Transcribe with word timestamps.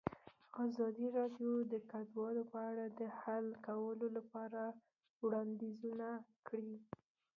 ازادي 0.65 1.07
راډیو 1.17 1.53
د 1.71 1.73
کډوال 1.91 2.37
په 2.51 2.59
اړه 2.69 2.85
د 2.99 3.01
حل 3.19 3.45
کولو 3.67 4.07
لپاره 4.17 4.61
وړاندیزونه 5.23 6.07
کړي. 6.47 6.75